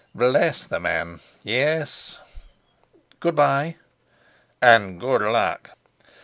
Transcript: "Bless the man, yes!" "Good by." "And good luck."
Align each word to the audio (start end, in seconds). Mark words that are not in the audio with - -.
"Bless 0.15 0.65
the 0.65 0.79
man, 0.79 1.19
yes!" 1.43 2.17
"Good 3.19 3.35
by." 3.35 3.75
"And 4.59 4.99
good 4.99 5.21
luck." 5.21 5.77